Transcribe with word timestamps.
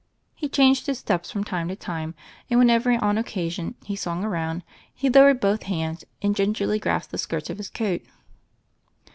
He 0.33 0.49
changed 0.49 0.87
his 0.87 0.97
steps 0.97 1.29
from 1.29 1.43
time 1.43 1.67
to 1.67 1.75
time, 1.75 2.15
and, 2.49 2.57
whenever, 2.57 2.91
on 3.03 3.19
occasion, 3.19 3.75
he 3.85 3.95
swung 3.95 4.23
around, 4.23 4.63
he 4.91 5.11
lowered 5.11 5.39
both 5.39 5.61
hands 5.61 6.05
and 6.23 6.35
gingerly 6.35 6.79
grasped 6.79 7.11
the 7.11 7.19
skirts 7.19 7.51
of 7.51 7.57
his 7.59 7.69
coat. 7.69 8.01